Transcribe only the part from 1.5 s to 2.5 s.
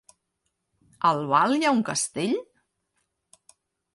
hi ha un castell?